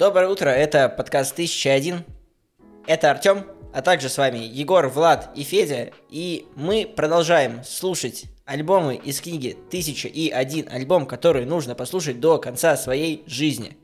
Доброе 0.00 0.28
утро, 0.28 0.48
это 0.48 0.88
подкаст 0.88 1.32
1001. 1.32 2.04
Это 2.86 3.10
Артем, 3.10 3.46
а 3.72 3.82
также 3.82 4.08
с 4.08 4.18
вами 4.18 4.38
Егор, 4.38 4.88
Влад 4.88 5.30
и 5.34 5.42
Федя. 5.42 5.90
И 6.08 6.46
мы 6.56 6.90
продолжаем 6.96 7.62
слушать 7.64 8.24
альбомы 8.44 8.96
из 8.96 9.20
книги 9.20 9.56
«1001 9.70 10.68
альбом», 10.68 11.06
который 11.06 11.44
нужно 11.44 11.74
послушать 11.74 12.18
до 12.18 12.38
конца 12.38 12.76
своей 12.76 13.22
жизни. 13.26 13.76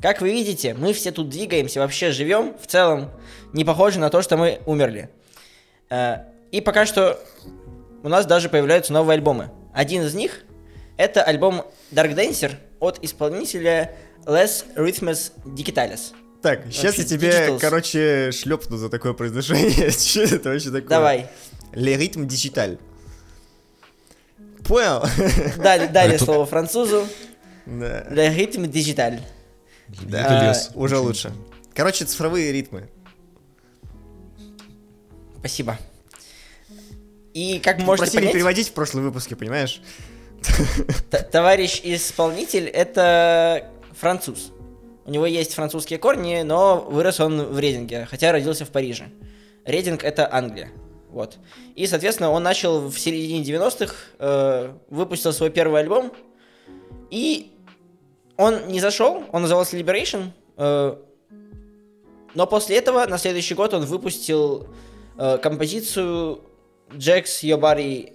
Как 0.00 0.20
вы 0.20 0.32
видите, 0.32 0.74
мы 0.74 0.92
все 0.94 1.12
тут 1.12 1.28
двигаемся, 1.28 1.80
вообще 1.80 2.10
живем, 2.10 2.56
в 2.58 2.66
целом 2.66 3.10
не 3.52 3.64
похоже 3.64 4.00
на 4.00 4.10
то, 4.10 4.22
что 4.22 4.36
мы 4.36 4.60
умерли. 4.66 5.10
Э, 5.90 6.24
И 6.50 6.60
пока 6.60 6.86
что 6.86 7.20
у 8.02 8.08
нас 8.08 8.26
даже 8.26 8.48
появляются 8.48 8.92
новые 8.92 9.14
альбомы. 9.16 9.50
Один 9.72 10.02
из 10.02 10.14
них 10.14 10.44
это 10.96 11.22
альбом 11.22 11.64
Dark 11.92 12.14
Dancer 12.14 12.52
от 12.78 13.02
исполнителя 13.02 13.94
Les 14.26 14.64
Rhythmus 14.76 15.32
Digitalis. 15.44 16.12
Так, 16.42 16.64
сейчас 16.66 16.96
я 16.96 17.02
Вообще, 17.02 17.04
тебе, 17.04 17.28
Digitals. 17.30 17.58
короче, 17.58 18.32
шлепну 18.32 18.76
за 18.76 18.88
такое 18.88 19.12
произношение. 19.12 19.90
Что 19.90 20.22
это 20.22 20.50
вообще 20.50 20.70
такое? 20.70 20.88
Давай. 20.88 21.26
Le 21.72 21.96
rythme 21.96 22.26
digital. 22.26 22.78
Понял? 24.64 25.04
Дали, 25.62 25.86
дали 25.86 26.16
слово 26.16 26.46
французу. 26.46 27.06
Да, 27.66 28.06
Le 28.10 28.34
rythme 28.34 28.66
digital. 28.70 29.20
Да, 30.02 30.48
лес. 30.48 30.70
уже 30.74 30.98
лучше. 30.98 31.32
Короче, 31.74 32.04
цифровые 32.04 32.52
ритмы. 32.52 32.88
Спасибо. 35.38 35.78
И 37.34 37.60
как 37.60 37.78
можете 37.78 38.04
Просили 38.04 38.20
понять, 38.20 38.32
переводить 38.32 38.68
в 38.68 38.72
прошлом 38.72 39.04
выпуске, 39.04 39.36
понимаешь? 39.36 39.80
товарищ 41.32 41.80
исполнитель 41.84 42.66
это 42.66 43.70
француз. 43.92 44.52
У 45.04 45.10
него 45.10 45.26
есть 45.26 45.54
французские 45.54 45.98
корни, 45.98 46.42
но 46.42 46.80
вырос 46.80 47.20
он 47.20 47.42
в 47.42 47.58
Рейдинге, 47.58 48.06
хотя 48.10 48.32
родился 48.32 48.64
в 48.64 48.70
Париже. 48.70 49.10
Рейдинг 49.64 50.04
это 50.04 50.32
Англия. 50.32 50.70
Вот. 51.10 51.38
И, 51.74 51.86
соответственно, 51.86 52.30
он 52.30 52.42
начал 52.42 52.88
в 52.88 52.98
середине 52.98 53.42
90-х, 53.42 53.94
э, 54.18 54.72
выпустил 54.88 55.32
свой 55.32 55.50
первый 55.50 55.80
альбом, 55.80 56.12
и 57.10 57.52
он 58.36 58.68
не 58.68 58.80
зашел, 58.80 59.24
он 59.32 59.42
назывался 59.42 59.76
Liberation, 59.76 60.30
э, 60.56 60.96
но 62.34 62.46
после 62.46 62.76
этого, 62.76 63.06
на 63.06 63.18
следующий 63.18 63.54
год, 63.54 63.74
он 63.74 63.84
выпустил 63.84 64.68
э, 65.18 65.38
композицию 65.38 66.40
Jack's 66.92 67.42
Your 67.44 67.60
Body 67.60 68.14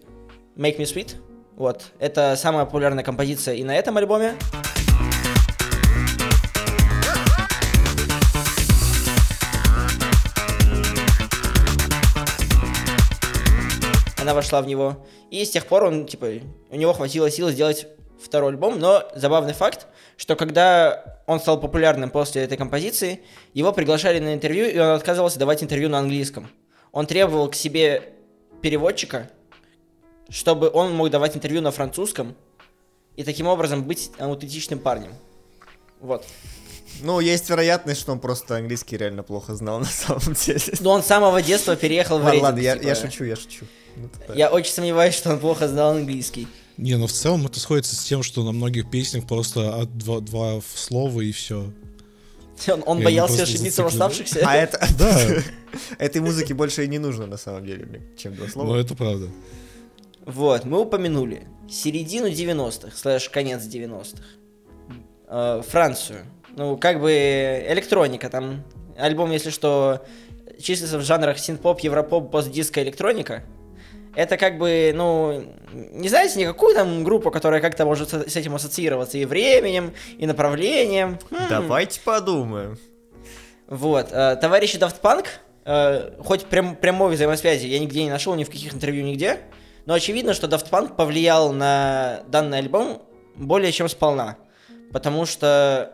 Make 0.57 0.77
Me 0.77 0.83
Sweet. 0.83 1.15
Вот. 1.55 1.85
Это 1.99 2.35
самая 2.35 2.65
популярная 2.65 3.03
композиция 3.03 3.55
и 3.55 3.63
на 3.63 3.73
этом 3.75 3.95
альбоме. 3.97 4.35
Она 14.19 14.33
вошла 14.33 14.61
в 14.61 14.67
него. 14.67 15.05
И 15.31 15.45
с 15.45 15.51
тех 15.51 15.65
пор 15.67 15.85
он, 15.85 16.05
типа, 16.05 16.27
у 16.69 16.75
него 16.75 16.91
хватило 16.91 17.31
сил 17.31 17.49
сделать 17.49 17.87
второй 18.21 18.49
альбом. 18.51 18.79
Но 18.79 19.03
забавный 19.15 19.53
факт, 19.53 19.87
что 20.17 20.35
когда 20.35 21.21
он 21.27 21.39
стал 21.39 21.61
популярным 21.61 22.09
после 22.09 22.43
этой 22.43 22.57
композиции, 22.57 23.21
его 23.53 23.71
приглашали 23.71 24.19
на 24.19 24.33
интервью, 24.33 24.65
и 24.65 24.77
он 24.77 24.89
отказывался 24.89 25.39
давать 25.39 25.63
интервью 25.63 25.87
на 25.87 25.99
английском. 25.99 26.49
Он 26.91 27.05
требовал 27.05 27.49
к 27.49 27.55
себе 27.55 28.14
переводчика, 28.65 29.29
чтобы 30.27 30.71
он 30.73 30.91
мог 30.95 31.11
давать 31.11 31.35
интервью 31.35 31.61
на 31.61 31.69
французском 31.69 32.35
и 33.15 33.23
таким 33.23 33.45
образом 33.45 33.83
быть 33.83 34.09
аутентичным 34.17 34.79
парнем. 34.79 35.13
Вот. 36.01 36.25
Ну, 37.03 37.19
есть 37.19 37.47
вероятность, 37.47 38.01
что 38.01 38.11
он 38.11 38.19
просто 38.19 38.55
английский 38.55 38.97
реально 38.97 39.21
плохо 39.21 39.53
знал 39.53 39.79
на 39.81 39.85
самом 39.85 40.33
деле. 40.33 40.73
Но 40.79 40.93
он 40.93 41.03
с 41.03 41.05
самого 41.05 41.43
детства 41.43 41.75
переехал 41.75 42.17
в 42.17 42.23
Ладно, 42.23 42.31
Рейдинг, 42.31 42.43
ладно, 42.43 42.59
я, 42.59 42.73
типа. 42.73 42.87
я 42.87 42.95
шучу, 42.95 43.23
я 43.25 43.35
шучу. 43.35 43.65
Ну, 43.97 44.09
так. 44.25 44.35
Я 44.35 44.49
очень 44.49 44.71
сомневаюсь, 44.73 45.13
что 45.13 45.29
он 45.29 45.39
плохо 45.39 45.67
знал 45.67 45.91
английский. 45.91 46.47
Не, 46.77 46.95
ну 46.95 47.05
в 47.05 47.11
целом 47.11 47.45
это 47.45 47.59
сходится 47.59 47.95
с 47.95 47.99
тем, 47.99 48.23
что 48.23 48.43
на 48.43 48.51
многих 48.51 48.89
песнях 48.89 49.27
просто 49.27 49.75
от 49.75 49.95
два, 49.95 50.21
два 50.21 50.59
слова 50.73 51.21
и 51.21 51.31
все. 51.31 51.71
Он, 52.67 52.83
он 52.85 53.03
боялся 53.03 53.43
ошибиться 53.43 53.83
в 53.83 53.87
оставшихся. 53.87 54.41
А 54.45 54.55
это... 54.55 54.79
Да, 54.97 55.19
Этой 55.97 56.21
музыки 56.21 56.53
больше 56.53 56.85
и 56.85 56.87
не 56.87 56.99
нужно, 56.99 57.27
на 57.27 57.37
самом 57.37 57.65
деле, 57.65 58.01
чем 58.17 58.33
два 58.35 58.45
ну 58.45 58.51
слова. 58.51 58.75
это 58.77 58.95
правда. 58.95 59.27
Вот, 60.25 60.65
мы 60.65 60.79
упомянули 60.81 61.47
середину 61.69 62.27
90-х, 62.27 62.95
слэш 62.95 63.29
конец 63.29 63.63
90-х. 63.63 64.23
Э, 65.27 65.61
Францию. 65.67 66.25
Ну, 66.55 66.77
как 66.77 67.01
бы 67.01 67.11
электроника 67.67 68.29
там. 68.29 68.63
Альбом, 68.97 69.31
если 69.31 69.49
что, 69.49 70.05
числится 70.59 70.97
в 70.97 71.03
жанрах 71.03 71.37
синт-поп, 71.37 71.81
европоп, 71.81 72.31
постдиско, 72.31 72.81
электроника. 72.81 73.43
Это 74.15 74.37
как 74.37 74.57
бы, 74.57 74.91
ну, 74.95 75.43
не 75.73 76.07
знаете 76.07 76.39
никакую 76.39 76.73
там 76.73 77.03
группу, 77.03 77.31
которая 77.31 77.59
как-то 77.61 77.85
может 77.85 78.13
с 78.13 78.35
этим 78.35 78.55
ассоциироваться 78.55 79.17
и 79.17 79.25
временем, 79.25 79.93
и 80.17 80.25
направлением. 80.25 81.19
Хм. 81.29 81.35
Давайте 81.49 81.99
подумаем. 81.99 82.77
Вот. 83.67 84.07
э, 84.11 84.37
Товарищи 84.37 84.77
Daft 84.77 85.01
Punk, 85.01 85.25
э, 85.65 86.11
хоть 86.23 86.45
прям, 86.45 86.75
прямой 86.75 87.13
взаимосвязи 87.13 87.67
я 87.67 87.79
нигде 87.79 88.03
не 88.03 88.09
нашел, 88.09 88.35
ни 88.35 88.43
в 88.43 88.49
каких 88.49 88.73
интервью, 88.73 89.03
нигде, 89.03 89.39
но 89.85 89.93
очевидно, 89.93 90.33
что 90.33 90.47
Daft 90.47 90.69
Punk 90.69 90.95
повлиял 90.95 91.51
на 91.51 92.21
данный 92.27 92.59
альбом 92.59 93.01
более 93.35 93.71
чем 93.71 93.89
сполна. 93.89 94.37
Потому 94.93 95.25
что 95.25 95.91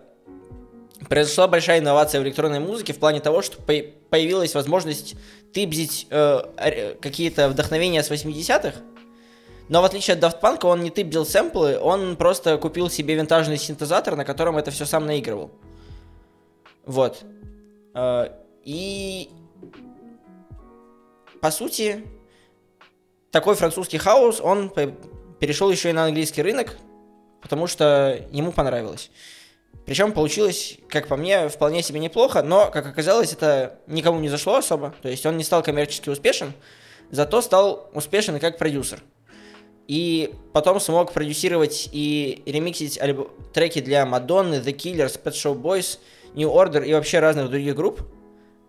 произошла 1.10 1.48
большая 1.48 1.80
инновация 1.80 2.22
в 2.22 2.24
электронной 2.24 2.60
музыке 2.60 2.94
в 2.94 3.00
плане 3.00 3.20
того, 3.20 3.42
что 3.42 3.58
по- 3.58 3.86
появилась 4.10 4.54
возможность 4.54 5.16
тыбзить 5.54 6.08
э, 6.10 6.96
какие-то 7.02 7.50
вдохновения 7.50 8.04
с 8.04 8.12
80-х, 8.12 8.80
но 9.70 9.82
в 9.82 9.86
отличие 9.86 10.16
от 10.16 10.24
Daft 10.24 10.42
Punk, 10.42 10.66
он 10.66 10.82
не 10.82 10.90
тыбзил 10.90 11.26
сэмплы, 11.26 11.80
он 11.80 12.16
просто 12.16 12.58
купил 12.58 12.90
себе 12.90 13.16
винтажный 13.16 13.58
синтезатор, 13.58 14.16
на 14.16 14.26
котором 14.26 14.58
это 14.58 14.72
все 14.72 14.86
сам 14.86 15.06
наигрывал. 15.06 15.52
Вот. 16.86 17.24
Э, 17.94 18.30
И 18.64 19.30
по 21.42 21.50
сути, 21.50 22.06
такой 23.32 23.56
французский 23.56 23.98
хаос, 23.98 24.40
он 24.40 24.72
перешел 25.40 25.72
еще 25.72 25.90
и 25.90 25.94
на 25.94 26.06
английский 26.06 26.44
рынок, 26.44 26.78
потому 27.42 27.66
что 27.66 28.24
ему 28.32 28.52
понравилось. 28.52 29.10
Причем 29.86 30.14
получилось, 30.14 30.78
как 30.88 31.08
по 31.08 31.18
мне, 31.18 31.50
вполне 31.50 31.82
себе 31.82 32.00
неплохо, 32.00 32.44
но, 32.44 32.70
как 32.72 32.86
оказалось, 32.86 33.34
это 33.34 33.80
никому 33.88 34.20
не 34.20 34.30
зашло 34.30 34.56
особо. 34.56 34.94
То 35.02 35.10
есть 35.10 35.26
он 35.26 35.38
не 35.38 35.44
стал 35.44 35.64
коммерчески 35.64 36.10
успешен, 36.10 36.54
зато 37.10 37.42
стал 37.42 37.90
успешен 37.94 38.40
как 38.40 38.58
продюсер. 38.58 39.02
И 39.88 40.34
потом 40.54 40.80
смог 40.80 41.12
продюсировать 41.12 41.90
и 41.92 42.44
ремиксить 42.46 43.00
треки 43.54 43.82
для 43.82 44.06
Мадонны, 44.06 44.56
The 44.56 44.74
Killers, 44.74 45.22
Pet 45.22 45.34
Shop 45.34 45.60
Boys, 45.60 46.00
New 46.36 46.50
Order 46.50 46.86
и 46.86 46.94
вообще 46.94 47.20
разных 47.20 47.50
других 47.50 47.76
групп. 47.76 48.02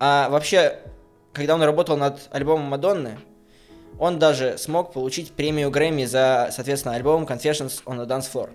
А 0.01 0.29
вообще, 0.31 0.81
когда 1.33 1.55
он 1.55 1.63
работал 1.63 1.97
над 1.97 2.19
альбомом 2.33 2.67
Мадонны, 2.67 3.19
он 4.01 4.19
даже 4.19 4.59
смог 4.59 4.93
получить 4.93 5.31
премию 5.33 5.71
Грэмми 5.71 6.05
за, 6.07 6.49
соответственно, 6.51 6.97
альбом 6.97 7.25
Confessions 7.25 7.85
on 7.85 7.99
the 7.99 8.07
Dance 8.09 8.29
Floor. 8.33 8.51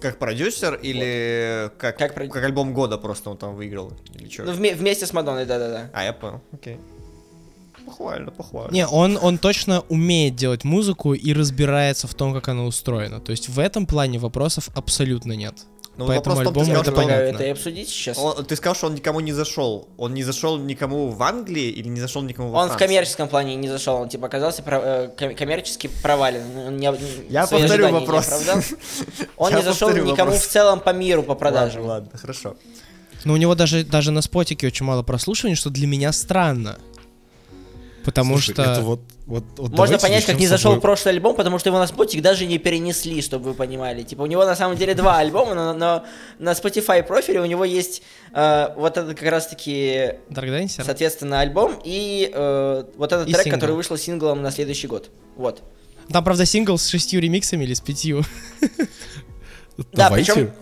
Как 0.00 0.18
продюсер 0.18 0.74
или 0.74 1.70
как, 1.78 1.98
Как 1.98 2.14
как, 2.14 2.24
прод- 2.24 2.44
альбом 2.44 2.72
года 2.74 2.98
просто 2.98 3.30
он 3.30 3.36
там 3.36 3.54
выиграл? 3.56 3.92
Или 4.14 4.28
что? 4.28 4.44
Ну, 4.44 4.52
вме- 4.52 4.74
вместе 4.74 5.06
с 5.06 5.12
Мадонной, 5.12 5.46
да-да-да. 5.46 5.90
А, 5.92 6.04
я 6.04 6.12
понял, 6.12 6.40
окей. 6.52 6.78
Похвально, 7.84 8.32
похвально. 8.32 8.72
Не, 8.72 8.86
он, 8.86 9.16
он 9.20 9.38
точно 9.38 9.82
умеет 9.88 10.34
делать 10.34 10.64
музыку 10.64 11.14
и 11.14 11.32
разбирается 11.32 12.08
в 12.08 12.14
том, 12.14 12.34
как 12.34 12.48
она 12.48 12.64
устроена. 12.64 13.20
То 13.20 13.30
есть 13.30 13.48
в 13.48 13.60
этом 13.60 13.86
плане 13.86 14.18
вопросов 14.18 14.68
абсолютно 14.74 15.34
нет. 15.34 15.54
Ну, 15.98 16.06
по 16.06 16.14
вопрос 16.14 16.36
в 16.38 16.40
этому 16.40 16.54
том, 16.54 16.64
ты 16.64 16.70
альбому 16.70 16.76
сказал, 16.76 16.82
это 16.82 16.90
что 16.90 16.90
он- 16.90 17.06
Предлагаю 17.06 17.26
понятно. 17.26 17.36
это 17.42 17.48
и 17.48 17.52
обсудить 17.52 17.88
сейчас. 17.88 18.18
Он- 18.18 18.44
ты 18.44 18.56
сказал, 18.56 18.74
что 18.74 18.86
он 18.88 18.94
никому 18.94 19.20
не 19.20 19.32
зашел. 19.32 19.88
Он 19.96 20.12
не 20.14 20.22
зашел 20.24 20.58
никому 20.58 21.08
в 21.10 21.22
Англии 21.22 21.70
или 21.70 21.88
не 21.88 22.00
зашел 22.00 22.22
никому 22.22 22.50
во 22.50 22.58
Он 22.60 22.64
в 22.64 22.68
Франции? 22.68 22.86
коммерческом 22.86 23.28
плане 23.28 23.54
не 23.56 23.68
зашел, 23.68 23.96
он 23.96 24.08
типа 24.08 24.26
оказался 24.26 24.62
про- 24.62 24.80
э, 24.82 25.08
ком- 25.16 25.34
коммерчески 25.34 25.88
провален. 26.02 26.42
Он 26.66 26.76
не- 26.76 26.84
Я 27.30 27.46
свои 27.46 27.62
повторю 27.62 27.64
ожидания 27.86 28.00
не 28.00 28.06
вопрос. 28.06 28.26
оправдал. 28.26 28.62
Он 29.38 29.50
Я 29.52 29.56
не 29.58 29.62
зашел 29.64 29.88
повторю 29.88 30.04
никому 30.12 30.30
вопрос. 30.32 30.46
в 30.46 30.50
целом 30.50 30.80
по 30.80 30.90
миру 30.90 31.22
по 31.22 31.34
продажам. 31.34 31.82
Ладно, 31.86 32.04
ладно, 32.04 32.18
хорошо. 32.18 32.56
Но 33.24 33.32
у 33.32 33.36
него 33.38 33.54
даже, 33.54 33.82
даже 33.82 34.10
на 34.10 34.20
спотике 34.22 34.66
очень 34.66 34.84
мало 34.86 35.02
прослушиваний, 35.02 35.56
что 35.56 35.70
для 35.70 35.86
меня 35.86 36.12
странно. 36.12 36.78
Потому 38.06 38.34
Слушай, 38.38 38.52
что... 38.52 38.62
это 38.62 38.80
вот, 38.82 39.00
вот, 39.26 39.44
вот 39.56 39.72
Можно 39.72 39.98
понять, 39.98 40.24
как 40.24 40.38
не 40.38 40.46
зашел 40.46 40.70
тобой- 40.72 40.80
прошлый 40.80 41.12
альбом, 41.14 41.34
потому 41.34 41.58
что 41.58 41.70
его 41.70 41.78
на 41.80 41.88
Спотик 41.88 42.22
даже 42.22 42.46
не 42.46 42.58
перенесли, 42.58 43.20
чтобы 43.20 43.46
вы 43.50 43.54
понимали. 43.54 44.04
Типа 44.04 44.22
у 44.22 44.26
него 44.26 44.44
на 44.44 44.54
самом 44.54 44.76
деле 44.76 44.94
два 44.94 45.18
альбома, 45.18 45.54
но, 45.54 45.72
но 45.74 46.04
на 46.38 46.52
Spotify 46.52 47.02
профиле 47.02 47.40
у 47.40 47.44
него 47.46 47.64
есть 47.64 48.02
э, 48.32 48.68
вот 48.76 48.96
этот 48.96 49.18
как 49.18 49.28
раз-таки, 49.28 50.14
Dark 50.30 50.44
Dancer? 50.50 50.84
соответственно, 50.84 51.40
альбом 51.40 51.80
и 51.84 52.30
э, 52.32 52.84
вот 52.96 53.12
этот 53.12 53.28
И 53.28 53.32
трек, 53.32 53.42
сингл. 53.42 53.56
который 53.56 53.74
вышел 53.74 53.96
синглом 53.96 54.40
на 54.40 54.52
следующий 54.52 54.86
год. 54.86 55.10
Вот. 55.36 55.62
Там, 56.08 56.22
правда, 56.22 56.46
сингл 56.46 56.78
с 56.78 56.86
шестью 56.86 57.20
ремиксами 57.20 57.64
или 57.64 57.74
с 57.74 57.80
пятью. 57.80 58.22
Да, 59.76 59.84
Давайте. 60.08 60.32
причем 60.32 60.52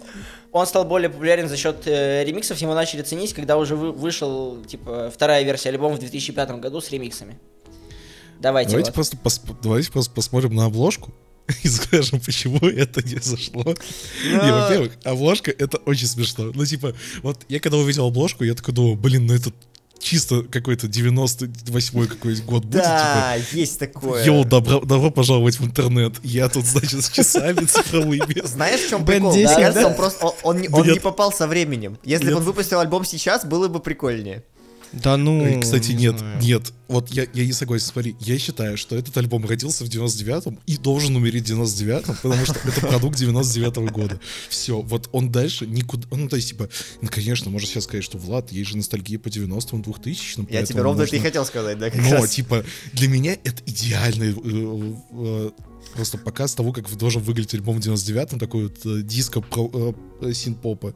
он 0.55 0.67
стал 0.67 0.85
более 0.85 1.11
популярен 1.11 1.49
за 1.49 1.57
счет 1.57 1.87
э, 1.87 2.25
ремиксов, 2.25 2.57
его 2.59 2.75
начали 2.75 3.03
ценить, 3.03 3.35
когда 3.35 3.57
уже 3.59 3.75
вы- 3.75 3.91
вышел, 3.93 4.63
типа, 4.65 5.11
вторая 5.13 5.43
версия 5.43 5.71
альбома 5.71 5.97
в 5.97 5.99
2005 5.99 6.61
году 6.61 6.81
с 6.81 6.91
ремиксами. 6.91 7.37
Давайте, 8.41 8.71
Давайте 8.71 8.91
вот. 8.91 8.95
просто, 8.95 9.17
пос- 9.17 9.57
давайте 9.63 9.91
просто 9.91 10.13
посмотрим 10.15 10.55
на 10.55 10.67
обложку 10.67 11.13
и 11.65 11.69
скажем, 11.69 12.21
почему 12.21 12.59
это 12.69 13.03
не 13.03 13.17
зашло. 13.21 13.65
Не, 14.25 14.53
во-первых, 14.53 14.93
обложка 15.05 15.51
это 15.51 15.79
очень 15.79 16.07
смешно. 16.07 16.53
Ну, 16.55 16.65
типа, 16.65 16.95
вот 17.23 17.41
я 17.49 17.59
когда 17.59 17.77
увидел 17.79 18.07
обложку, 18.07 18.45
я 18.45 18.55
такой 18.55 18.75
думал, 18.75 18.95
блин, 18.97 19.27
ну 19.27 19.35
это 19.35 19.51
чисто 20.05 20.43
какой-то 20.43 20.87
98-й 20.87 22.07
какой-нибудь 22.07 22.45
год 22.45 22.65
будет, 22.65 22.83
типа. 22.83 22.89
Да, 22.89 23.35
есть 23.53 23.79
такое. 23.79 24.25
Йоу, 24.25 24.45
добро, 24.45 24.81
добро 24.81 25.11
пожаловать 25.11 25.59
в 25.59 25.65
интернет. 25.65 26.15
Я 26.23 26.49
тут, 26.49 26.67
значит, 26.67 27.05
с 27.05 27.11
часами 27.11 27.65
цифровыми. 27.65 28.47
Знаешь, 28.47 28.81
в 28.83 28.91
чем 28.91 29.05
прикол? 29.05 29.33
10, 29.33 29.47
Мне 29.47 29.57
кажется, 29.57 29.83
да? 29.83 29.89
он 29.89 29.95
просто 29.95 30.27
он, 30.27 30.35
он 30.43 30.61
не, 30.61 30.69
он 30.69 30.87
не 30.87 31.01
попал 31.01 31.33
со 31.33 31.47
временем. 31.47 31.99
Если 32.05 32.31
бы 32.31 32.37
он 32.37 32.45
выпустил 32.45 32.81
альбом 32.81 33.05
сейчас, 33.05 33.45
было 33.45 33.69
бы 33.69 33.81
прикольнее. 33.81 34.45
Да 35.03 35.17
ну... 35.17 35.61
Кстати, 35.61 35.93
не 35.93 36.05
нет, 36.05 36.19
знаю. 36.19 36.43
нет. 36.43 36.73
Вот 36.89 37.11
я, 37.11 37.27
я 37.33 37.47
не 37.47 37.53
согласен. 37.53 37.87
Смотри, 37.87 38.17
я 38.21 38.39
считаю, 38.39 38.77
что 38.77 38.97
этот 38.97 39.17
альбом 39.17 39.47
родился 39.47 39.85
в 39.85 39.89
99-м 39.89 40.59
и 40.67 40.77
должен 40.77 41.17
умереть 41.17 41.49
в 41.49 41.53
99-м, 41.53 42.17
потому 42.23 42.45
что 42.45 42.59
это 42.69 42.81
продукт 42.81 43.21
99-го 43.21 43.89
года. 43.93 44.21
Все, 44.49 44.81
вот 44.81 45.09
он 45.13 45.33
дальше 45.33 45.67
никуда... 45.67 46.07
Ну, 46.11 46.29
то 46.29 46.37
есть, 46.37 46.51
типа, 46.51 46.69
ну, 47.01 47.09
конечно, 47.11 47.51
можно 47.51 47.67
сейчас 47.67 47.85
сказать, 47.85 48.05
что, 48.05 48.19
Влад, 48.19 48.53
есть 48.53 48.71
же 48.71 48.77
ностальгия 48.77 49.19
по 49.19 49.29
90-м, 49.29 49.83
2000-м. 49.83 50.49
Я 50.51 50.65
тебе 50.65 50.83
ровно 50.83 51.03
это 51.03 51.17
и 51.17 51.21
хотел 51.21 51.45
сказать, 51.45 51.79
да, 51.79 51.91
как 51.91 52.01
Но, 52.01 52.13
раз. 52.13 52.31
типа, 52.31 52.65
для 52.93 53.09
меня 53.09 53.33
это 53.33 53.63
идеальный 53.67 54.33
э, 54.33 54.95
э, 55.13 55.51
просто 55.95 56.19
показ 56.19 56.55
того, 56.55 56.73
как 56.73 56.91
должен 56.97 57.23
выглядеть 57.23 57.55
альбом 57.55 57.81
в 57.81 57.85
99-м, 57.85 58.39
такой 58.39 58.65
вот 58.65 58.79
э, 58.85 59.03
диско 59.03 59.41
про 59.41 59.95
э, 60.21 60.33
синпопа. 60.33 60.95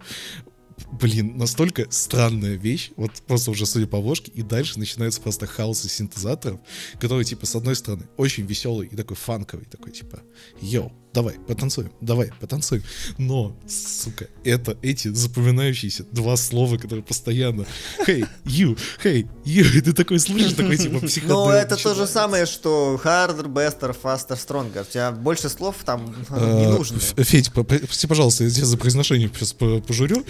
Блин, 0.92 1.36
настолько 1.36 1.86
странная 1.90 2.54
вещь, 2.54 2.90
вот 2.96 3.12
просто 3.26 3.50
уже 3.50 3.66
судя 3.66 3.86
по 3.86 3.98
обложке, 3.98 4.30
и 4.32 4.42
дальше 4.42 4.78
начинается 4.78 5.20
просто 5.20 5.46
хаос 5.46 5.84
из 5.84 5.92
синтезаторов, 5.92 6.60
который, 7.00 7.24
типа, 7.24 7.46
с 7.46 7.54
одной 7.54 7.76
стороны, 7.76 8.06
очень 8.16 8.46
веселый 8.46 8.88
и 8.88 8.96
такой 8.96 9.16
фанковый, 9.16 9.66
такой, 9.66 9.92
типа, 9.92 10.20
йоу, 10.60 10.92
давай, 11.14 11.34
потанцуем, 11.46 11.90
давай, 12.00 12.30
потанцуем. 12.40 12.82
Но, 13.18 13.56
сука, 13.66 14.26
это 14.44 14.76
эти 14.82 15.08
запоминающиеся 15.08 16.04
два 16.12 16.36
слова, 16.36 16.76
которые 16.76 17.02
постоянно 17.02 17.66
Hey, 18.06 18.26
you, 18.44 18.78
hey, 19.02 19.26
you, 19.44 19.64
и 19.76 19.80
ты 19.80 19.92
такой 19.92 20.18
слышишь, 20.20 20.52
такой, 20.52 20.76
типа, 20.76 21.00
психодел. 21.06 21.46
Ну, 21.46 21.50
это 21.50 21.76
то 21.76 21.94
же 21.94 22.06
самое, 22.06 22.46
что 22.46 23.00
harder, 23.02 23.46
better, 23.46 23.96
faster, 24.00 24.36
stronger. 24.38 24.82
У 24.82 24.84
тебя 24.92 25.10
больше 25.12 25.48
слов 25.48 25.76
там 25.84 26.06
не 26.06 26.66
А, 26.66 26.70
нужно. 26.70 26.96
Ф- 26.98 27.14
Федь, 27.26 27.52
прости, 27.52 28.06
пожалуйста, 28.06 28.44
я 28.44 28.50
тебя 28.50 28.66
за 28.66 28.76
произношение 28.78 29.30
сейчас 29.34 29.52
по- 29.52 29.80
пожурю. 29.80 30.24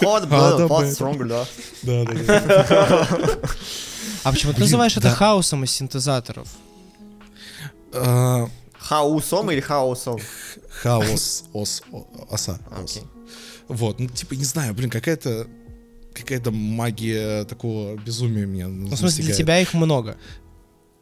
Hot, 0.00 0.26
А, 0.30 0.56
better, 0.56 0.58
да, 0.58 0.66
fast, 0.66 0.82
better. 0.82 0.98
stronger, 0.98 1.26
да. 1.28 1.46
Да, 1.82 2.04
да. 2.04 3.08
А 4.24 4.30
почему 4.32 4.52
ты 4.52 4.60
называешь 4.60 4.96
это 4.96 5.10
хаосом 5.10 5.64
из 5.64 5.72
синтезаторов? 5.72 6.48
А, 8.82 8.84
Хаусом 8.84 9.50
или 9.50 9.60
хаосом? 9.60 10.18
Хаос, 10.82 11.44
ос, 11.52 11.82
оса. 12.30 12.58
ос. 12.70 12.96
Окей. 12.96 13.08
Вот, 13.68 14.00
ну, 14.00 14.08
типа, 14.08 14.34
не 14.34 14.44
знаю, 14.44 14.74
блин, 14.74 14.90
какая-то 14.90 15.46
какая-то 16.14 16.50
магия 16.50 17.44
такого 17.44 17.96
безумия 17.96 18.44
меня 18.44 18.68
Ну, 18.68 18.88
в 18.88 18.98
смысле, 18.98 19.24
для 19.24 19.34
тебя 19.34 19.60
их 19.60 19.72
много. 19.72 20.18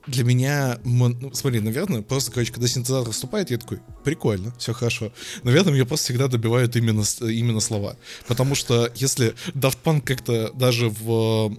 Для 0.07 0.25
меня, 0.25 0.79
ну, 0.85 1.33
смотри, 1.35 1.61
наверное, 1.61 2.03
просто, 2.03 2.31
короче, 2.33 2.53
когда 2.53 2.69
синтезатор 2.69 3.13
вступает, 3.13 3.51
я 3.51 3.59
такой, 3.59 3.81
прикольно, 4.05 4.55
все 4.57 4.73
хорошо. 4.73 5.13
Наверное, 5.43 5.75
меня 5.75 5.85
просто 5.85 6.05
всегда 6.05 6.29
добивают 6.29 6.75
именно, 6.77 7.03
именно 7.21 7.61
слова. 7.61 7.97
Потому 8.27 8.55
что 8.55 8.91
если 8.95 9.35
Daft 9.55 9.79
Punk 9.85 10.03
как-то 10.03 10.53
даже 10.55 10.89
в 10.89 11.55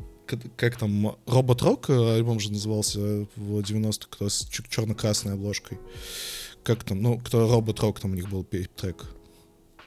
как, 0.55 0.77
там, 0.77 1.17
Робот 1.25 1.61
Рок 1.61 1.89
альбом 1.89 2.39
же 2.39 2.51
назывался 2.51 2.99
в 3.35 3.59
90-х, 3.59 4.07
кто 4.09 4.29
с 4.29 4.47
черно-красной 4.47 5.33
обложкой. 5.33 5.79
Как 6.63 6.83
там, 6.83 7.01
ну, 7.01 7.19
кто 7.19 7.47
Робот 7.47 7.79
Рок, 7.79 7.99
там 7.99 8.11
у 8.11 8.15
них 8.15 8.29
был 8.29 8.43
трек. 8.43 9.05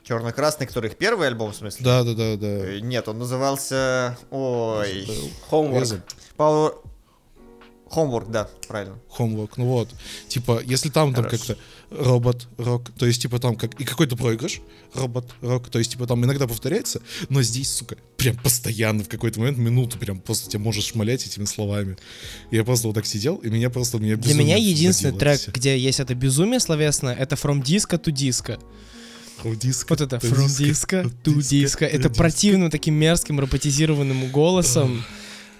Черно-красный, 0.02 0.66
который 0.66 0.90
их 0.90 0.96
первый 0.96 1.28
альбом, 1.28 1.52
в 1.52 1.56
смысле? 1.56 1.82
Да, 1.82 2.02
да, 2.04 2.12
да, 2.14 2.36
да. 2.36 2.46
Э, 2.46 2.80
Нет, 2.80 3.08
он 3.08 3.18
назывался... 3.18 4.18
Ой... 4.30 5.08
Homework. 5.50 6.02
Power... 6.36 6.74
Homework, 7.90 8.30
да, 8.30 8.48
правильно. 8.66 8.98
Homework, 9.18 9.52
ну 9.56 9.66
вот. 9.66 9.88
Типа, 10.28 10.60
если 10.64 10.88
там, 10.88 11.14
там 11.14 11.24
как-то 11.24 11.56
робот, 11.90 12.48
рок, 12.58 12.90
то 12.98 13.06
есть, 13.06 13.22
типа, 13.22 13.38
там 13.38 13.56
как 13.56 13.78
и 13.80 13.84
какой-то 13.84 14.16
проигрыш, 14.16 14.60
робот, 14.94 15.26
рок, 15.42 15.68
то 15.68 15.78
есть, 15.78 15.92
типа, 15.92 16.06
там 16.06 16.24
иногда 16.24 16.46
повторяется, 16.46 17.00
но 17.28 17.42
здесь, 17.42 17.70
сука, 17.70 17.96
прям 18.16 18.36
постоянно 18.36 19.04
в 19.04 19.08
какой-то 19.08 19.38
момент, 19.38 19.58
минуту, 19.58 19.98
прям 19.98 20.18
просто 20.18 20.50
тебя 20.50 20.60
можешь 20.60 20.86
шмалять 20.86 21.26
этими 21.26 21.44
словами. 21.44 21.96
Я 22.50 22.64
просто 22.64 22.88
вот 22.88 22.94
так 22.94 23.06
сидел, 23.06 23.36
и 23.36 23.48
меня 23.48 23.70
просто, 23.70 23.98
меня 23.98 24.16
Для 24.16 24.34
меня 24.34 24.56
единственный 24.56 25.16
трек, 25.16 25.40
это 25.40 25.52
где 25.52 25.78
есть 25.78 26.00
это 26.00 26.14
безумие 26.14 26.60
словесное, 26.60 27.14
это 27.14 27.36
From 27.36 27.62
Disco 27.62 28.02
to 28.02 28.12
Disco. 28.12 28.58
From 29.42 29.58
disco 29.58 29.86
Вот 29.90 30.00
это 30.00 30.16
From 30.16 30.46
disco, 30.46 31.04
Disco 31.04 31.12
to 31.24 31.36
Disco. 31.36 31.84
Это 31.84 32.08
противным 32.08 32.70
таким 32.70 32.94
мерзким 32.94 33.40
роботизированным 33.40 34.30
голосом. 34.30 35.04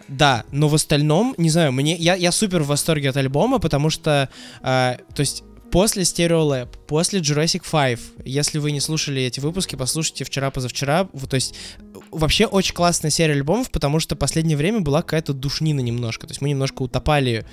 Да, 0.09 0.45
но 0.53 0.69
в 0.69 0.75
остальном, 0.75 1.35
не 1.39 1.51
знаю, 1.51 1.73
мне 1.73 1.97
я, 1.97 2.15
я 2.15 2.33
супер 2.33 2.62
в 2.62 2.67
восторге 2.67 3.11
от 3.11 3.17
альбома, 3.17 3.59
потому 3.59 3.91
что, 3.91 4.29
э, 4.62 4.97
то 5.15 5.21
есть 5.21 5.45
после 5.75 6.05
Stereo 6.05 6.49
Lab, 6.49 6.69
после 6.87 7.19
Jurassic 7.19 7.62
5, 7.69 8.25
если 8.25 8.59
вы 8.59 8.71
не 8.71 8.79
слушали 8.79 9.23
эти 9.23 9.41
выпуски, 9.41 9.75
послушайте 9.75 10.23
вчера-позавчера, 10.23 11.09
то 11.29 11.35
есть 11.35 11.56
э, 11.79 11.83
вообще 12.12 12.47
очень 12.47 12.75
классная 12.75 13.11
серия 13.11 13.33
альбомов, 13.33 13.73
потому 13.73 13.99
что 13.99 14.15
последнее 14.15 14.56
время 14.56 14.83
была 14.83 15.03
какая-то 15.03 15.33
душнина 15.33 15.81
немножко, 15.81 16.29
то 16.29 16.31
есть 16.31 16.41
мы 16.41 16.50
немножко 16.50 16.83
утопали 16.83 17.45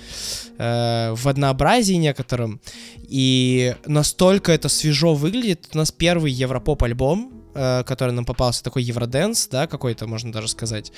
э, 0.56 1.12
в 1.16 1.26
однообразии 1.26 1.94
некотором, 1.94 2.60
и 3.08 3.74
настолько 3.86 4.52
это 4.52 4.68
свежо 4.68 5.14
выглядит, 5.14 5.70
у 5.74 5.78
нас 5.78 5.90
первый 5.90 6.30
Европоп 6.30 6.84
альбом, 6.84 7.42
э, 7.56 7.82
который 7.84 8.12
нам 8.12 8.24
попался, 8.24 8.62
такой 8.62 8.84
Евроденс, 8.84 9.48
да, 9.48 9.66
какой-то, 9.66 10.06
можно 10.06 10.30
даже 10.30 10.46
сказать, 10.46 10.92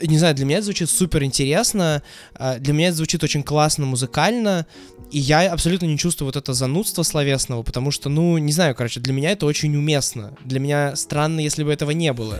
не 0.00 0.18
знаю, 0.18 0.34
для 0.34 0.44
меня 0.44 0.58
это 0.58 0.66
звучит 0.66 0.90
супер 0.90 1.24
интересно, 1.24 2.02
э, 2.38 2.58
для 2.58 2.72
меня 2.72 2.88
это 2.88 2.96
звучит 2.98 3.22
очень 3.24 3.42
классно 3.42 3.86
музыкально, 3.86 4.66
и 5.10 5.18
я 5.18 5.52
абсолютно 5.52 5.86
не 5.86 5.98
чувствую 5.98 6.26
вот 6.26 6.36
это 6.36 6.52
занудство 6.52 7.02
словесного, 7.02 7.62
потому 7.62 7.90
что, 7.90 8.08
ну, 8.08 8.38
не 8.38 8.52
знаю, 8.52 8.74
короче, 8.74 9.00
для 9.00 9.12
меня 9.12 9.30
это 9.30 9.46
очень 9.46 9.74
уместно. 9.76 10.34
Для 10.44 10.60
меня 10.60 10.96
странно, 10.96 11.40
если 11.40 11.64
бы 11.64 11.72
этого 11.72 11.90
не 11.90 12.12
было. 12.12 12.38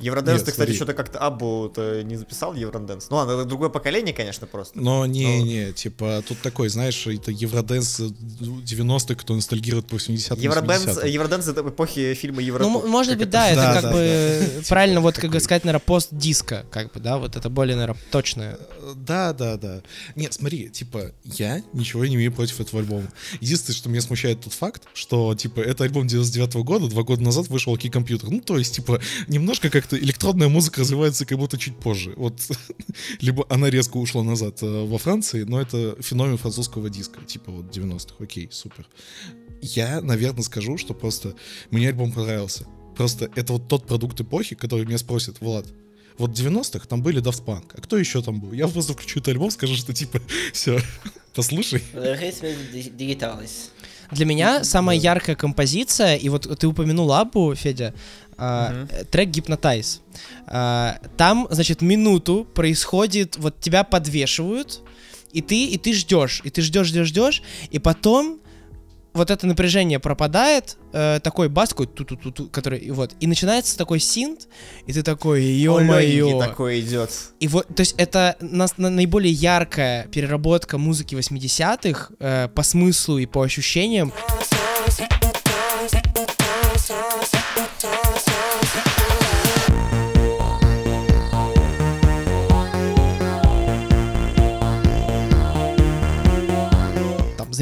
Евроденс, 0.00 0.42
ты, 0.42 0.50
кстати, 0.52 0.72
что-то 0.72 0.94
как-то 0.94 1.18
Абу 1.18 1.72
не 2.04 2.16
записал 2.16 2.54
Евроденс. 2.54 3.08
Ну 3.10 3.16
ладно, 3.16 3.32
это 3.32 3.44
другое 3.44 3.68
поколение, 3.68 4.14
конечно, 4.14 4.46
просто. 4.46 4.78
Но 4.80 5.06
не, 5.06 5.26
Ну. 5.38 5.44
не, 5.44 5.72
типа, 5.72 6.22
тут 6.26 6.38
такой, 6.40 6.68
знаешь, 6.68 7.06
это 7.06 7.30
Евроденс 7.30 8.00
90-х, 8.00 9.14
кто 9.16 9.34
ностальгирует 9.34 9.86
по 9.86 9.96
80-м, 9.96 10.38
Евроденс, 10.40 10.84
80-м. 10.86 11.06
Евроденс 11.08 11.48
это 11.48 11.60
эпохи 11.68 12.14
фильма 12.14 12.40
Ну, 12.40 12.46
Евротур. 12.46 12.84
м- 12.84 12.90
может 12.90 13.12
Как 13.12 13.18
быть, 13.20 13.30
да, 13.30 13.48
это 13.48 13.56
Да, 13.60 13.72
как 13.74 13.82
да, 13.82 13.92
бы 13.92 14.62
правильно, 14.68 15.00
вот 15.00 15.14
как 15.14 15.24
такой. 15.24 15.40
сказать, 15.40 15.64
наверное, 15.64 15.84
пост-диско, 15.84 16.64
как 16.70 16.92
бы, 16.92 17.00
да, 17.00 17.18
вот 17.18 17.36
это 17.36 17.48
более, 17.50 17.76
наверное, 17.76 18.00
точное. 18.10 18.58
Да, 18.94 19.32
да, 19.32 19.56
да. 19.56 19.82
Нет, 20.16 20.32
смотри, 20.34 20.68
типа, 20.68 21.12
я 21.24 21.62
ничего 21.72 22.04
не 22.06 22.14
имею 22.16 22.32
против 22.32 22.60
этого 22.60 22.80
альбома. 22.80 23.08
Единственное, 23.40 23.76
что 23.76 23.88
меня 23.88 24.00
смущает 24.00 24.40
тот 24.40 24.52
факт, 24.52 24.82
что, 24.94 25.34
типа, 25.34 25.60
это 25.60 25.84
альбом 25.84 26.06
99 26.06 26.54
года, 26.64 26.88
два 26.88 27.02
года 27.02 27.22
назад 27.22 27.48
вышел 27.48 27.74
Окей 27.74 27.90
Компьютер. 27.90 28.30
Ну, 28.30 28.40
то 28.40 28.56
есть, 28.58 28.74
типа, 28.76 29.00
немножко 29.26 29.68
как-то 29.88 30.04
электронная 30.04 30.48
музыка 30.48 30.80
развивается 30.80 31.24
как 31.24 31.38
будто 31.38 31.56
чуть 31.56 31.78
позже. 31.78 32.12
Вот, 32.16 32.34
либо 33.20 33.46
она 33.48 33.70
резко 33.70 33.96
ушла 33.96 34.22
назад 34.22 34.62
э, 34.62 34.84
во 34.84 34.98
Франции, 34.98 35.44
но 35.44 35.60
это 35.60 35.96
феномен 36.00 36.36
французского 36.36 36.90
диска, 36.90 37.24
типа, 37.24 37.50
вот 37.50 37.74
90-х. 37.74 38.14
Окей, 38.22 38.48
супер. 38.52 38.86
Я, 39.62 40.00
наверное, 40.02 40.42
скажу, 40.42 40.76
что 40.76 40.92
просто 40.92 41.34
мне 41.70 41.88
альбом 41.88 42.12
понравился. 42.12 42.66
Просто 42.96 43.30
это 43.34 43.54
вот 43.54 43.68
тот 43.68 43.86
продукт 43.86 44.20
эпохи, 44.20 44.56
который 44.56 44.84
меня 44.84 44.98
спросят, 44.98 45.40
Влад, 45.40 45.66
вот 46.18 46.30
в 46.30 46.34
90-х 46.34 46.86
там 46.86 47.02
были 47.02 47.22
Daft 47.22 47.44
Punk, 47.44 47.72
а 47.74 47.80
кто 47.80 47.96
еще 47.96 48.20
там 48.22 48.40
был? 48.40 48.52
Я 48.52 48.68
просто 48.68 48.92
включу 48.92 49.20
этот 49.20 49.28
альбом, 49.28 49.50
скажу, 49.50 49.74
что 49.74 49.94
типа, 49.94 50.20
все, 50.52 50.80
послушай. 51.34 51.82
Digitalis. 51.94 53.70
Для 54.10 54.26
меня 54.26 54.64
самая 54.64 54.96
яркая 54.96 55.36
композиция, 55.36 56.16
и 56.16 56.28
вот 56.28 56.58
ты 56.58 56.66
упомянул 56.66 57.12
Абу, 57.12 57.54
Федя, 57.54 57.92
э, 58.38 58.86
трек 59.10 59.28
Hypnotize. 59.28 60.00
А, 60.46 60.98
Там, 61.16 61.46
значит, 61.50 61.82
минуту 61.82 62.46
происходит, 62.54 63.36
вот 63.36 63.60
тебя 63.60 63.84
подвешивают, 63.84 64.80
и 65.32 65.42
ты, 65.42 65.66
и 65.66 65.76
ты 65.76 65.92
ждешь, 65.92 66.40
и 66.44 66.50
ты 66.50 66.62
ждешь, 66.62 66.86
ждешь, 66.86 67.08
ждешь, 67.08 67.42
и 67.70 67.78
потом 67.78 68.40
вот 69.14 69.30
это 69.30 69.46
напряжение 69.46 69.98
пропадает, 69.98 70.76
э, 70.92 71.18
такой 71.22 71.48
бас, 71.48 71.70
такой 71.70 71.86
ту 71.86 72.04
ту 72.04 72.16
ту 72.16 72.30
ту 72.30 72.46
который, 72.48 72.78
и 72.78 72.90
вот, 72.90 73.14
и 73.20 73.26
начинается 73.26 73.76
такой 73.76 73.98
синт, 74.00 74.48
и 74.86 74.92
ты 74.92 75.02
такой, 75.02 75.42
ё-моё. 75.42 76.38
такой 76.38 76.80
идет. 76.80 77.10
И 77.40 77.48
вот, 77.48 77.66
то 77.74 77.80
есть 77.80 77.94
это 77.98 78.36
нас- 78.40 78.78
на- 78.78 78.90
наиболее 78.90 79.32
яркая 79.32 80.06
переработка 80.06 80.78
музыки 80.78 81.14
80-х 81.14 82.10
э, 82.20 82.48
по 82.54 82.62
смыслу 82.62 83.18
и 83.18 83.26
по 83.26 83.42
ощущениям. 83.42 84.12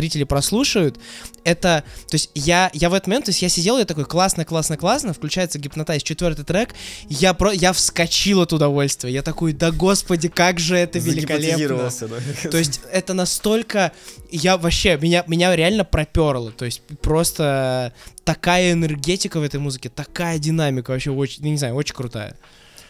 Зрители 0.07 0.25
прослушают, 0.25 0.99
это, 1.45 1.85
то 2.09 2.15
есть 2.15 2.31
я, 2.35 2.71
я 2.73 2.91
в 2.91 2.95
этот 2.95 3.09
момент, 3.09 3.27
то 3.27 3.31
есть 3.31 3.43
я 3.43 3.49
сидел, 3.49 3.79
я 3.79 3.85
такой, 3.85 4.05
классно, 4.05 4.45
классно, 4.45 4.77
классно, 4.77 5.13
включается 5.13 5.59
гипнотайз, 5.59 6.03
четвертый 6.03 6.45
трек, 6.45 6.75
я 7.09 7.35
про, 7.35 7.53
я 7.53 7.73
вскочил 7.73 8.41
от 8.41 8.53
удовольствия, 8.53 9.13
я 9.13 9.23
такой, 9.23 9.53
да 9.53 9.73
господи, 9.73 10.29
как 10.29 10.59
же 10.59 10.77
это 10.77 10.99
великолепно. 10.99 11.91
Да. 12.01 12.51
То 12.51 12.59
есть 12.59 12.81
это 12.93 13.15
настолько, 13.15 13.93
я 14.31 14.57
вообще, 14.57 14.97
меня, 14.97 15.25
меня 15.27 15.55
реально 15.55 15.85
проперло, 15.85 16.53
то 16.53 16.65
есть 16.65 16.83
просто 17.03 17.93
такая 18.25 18.73
энергетика 18.73 19.41
в 19.41 19.43
этой 19.43 19.61
музыке, 19.61 19.89
такая 19.89 20.39
динамика, 20.39 20.91
вообще 20.91 21.11
очень, 21.11 21.43
не 21.45 21.57
знаю, 21.57 21.75
очень 21.75 21.95
крутая. 21.95 22.37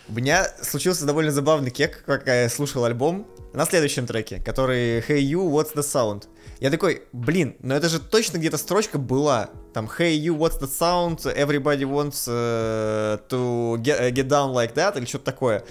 У 0.08 0.12
меня 0.12 0.46
случился 0.62 1.04
довольно 1.04 1.32
забавный 1.32 1.70
кек, 1.70 2.04
как 2.06 2.28
я 2.28 2.48
слушал 2.48 2.84
альбом 2.84 3.26
на 3.52 3.64
следующем 3.64 4.06
треке, 4.06 4.38
который 4.38 5.00
Hey 5.00 5.20
You, 5.20 5.50
What's 5.50 5.74
the 5.74 5.82
Sound. 5.82 6.28
Я 6.60 6.70
такой, 6.70 7.02
блин, 7.12 7.56
но 7.58 7.74
это 7.74 7.88
же 7.88 7.98
точно 7.98 8.38
где-то 8.38 8.56
строчка 8.56 8.98
была. 8.98 9.50
Там 9.74 9.86
Hey 9.86 10.16
You, 10.16 10.36
What's 10.38 10.60
the 10.60 10.68
Sound, 10.68 11.24
Everybody 11.36 11.82
wants 11.82 12.24
э, 12.28 13.18
to 13.28 13.78
get, 13.78 14.00
э, 14.00 14.10
get 14.10 14.28
down 14.28 14.52
like 14.52 14.74
that, 14.74 14.96
или 14.96 15.06
что-то 15.06 15.24
такое. 15.24 15.64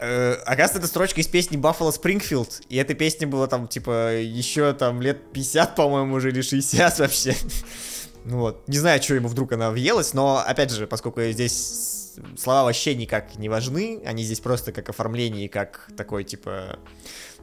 Э, 0.00 0.32
оказывается, 0.46 0.78
это 0.78 0.86
строчка 0.88 1.20
из 1.20 1.28
песни 1.28 1.56
Buffalo 1.56 1.94
Springfield, 1.94 2.64
и 2.68 2.76
этой 2.76 2.96
песне 2.96 3.28
было 3.28 3.46
там, 3.46 3.68
типа, 3.68 4.16
еще 4.16 4.72
там 4.72 5.00
лет 5.00 5.32
50, 5.32 5.76
по-моему, 5.76 6.16
уже, 6.16 6.30
или 6.30 6.40
60 6.40 6.98
вообще. 6.98 7.36
Ну 8.24 8.38
вот, 8.40 8.66
не 8.66 8.78
знаю, 8.78 9.00
что 9.00 9.14
ему 9.14 9.28
вдруг 9.28 9.52
она 9.52 9.70
въелась, 9.70 10.12
но, 10.12 10.42
опять 10.44 10.72
же, 10.72 10.88
поскольку 10.88 11.22
здесь 11.22 12.03
слова 12.36 12.64
вообще 12.64 12.94
никак 12.94 13.36
не 13.38 13.48
важны, 13.48 14.02
они 14.04 14.22
здесь 14.22 14.40
просто 14.40 14.72
как 14.72 14.88
оформление, 14.88 15.46
и 15.46 15.48
как 15.48 15.88
такой, 15.96 16.24
типа... 16.24 16.78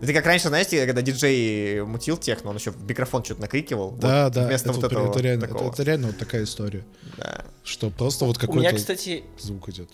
Это 0.02 0.14
как 0.14 0.26
раньше, 0.26 0.48
знаете, 0.48 0.84
когда 0.86 1.02
диджей 1.02 1.84
мутил 1.84 2.18
техно, 2.18 2.50
он 2.50 2.58
еще 2.58 2.72
в 2.72 2.84
микрофон 2.84 3.24
что-то 3.24 3.42
накрикивал. 3.42 3.92
Да, 3.92 4.26
вот 4.26 4.34
да, 4.34 4.48
Вместо 4.48 4.70
это, 4.70 4.80
вот 4.80 4.92
это 4.92 5.00
этого 5.00 5.20
реально, 5.20 5.44
это, 5.46 5.54
такого. 5.54 5.72
это 5.72 5.84
реально 5.84 6.08
вот 6.08 6.18
такая 6.18 6.44
история, 6.44 6.84
Да. 7.18 7.46
что 7.64 7.90
просто 7.90 8.26
вот 8.26 8.38
У 8.38 8.54
меня, 8.54 8.70
какой-то 8.70 8.78
кстати, 8.78 9.24
звук 9.38 9.70
идет. 9.70 9.90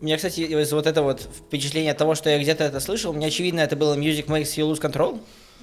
у 0.00 0.04
меня, 0.04 0.16
кстати, 0.16 0.40
из 0.40 0.72
вот 0.72 0.86
это 0.86 1.02
вот 1.02 1.20
впечатление 1.20 1.92
от 1.92 1.98
того, 1.98 2.14
что 2.14 2.30
я 2.30 2.38
где-то 2.38 2.64
это 2.64 2.78
слышал, 2.80 3.12
мне 3.12 3.26
очевидно, 3.26 3.60
это 3.60 3.76
было 3.76 3.96
Music 3.96 4.26
Makes 4.26 4.56
You 4.56 4.70
Lose 4.72 4.80
Control. 4.80 5.20